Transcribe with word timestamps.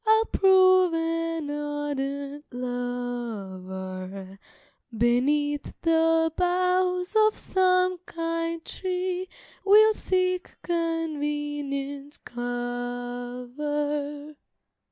I'll 0.03 0.25
prove 0.25 0.95
an 0.95 1.51
ardent 1.51 2.45
lover, 2.51 4.39
Beneath 4.97 5.79
the 5.83 6.33
boughs 6.35 7.15
of 7.15 7.37
some 7.37 7.99
kind 8.07 8.65
tree 8.65 9.29
We'll 9.63 9.93
seek 9.93 10.57
convenient 10.63 12.17
cover. 12.25 14.35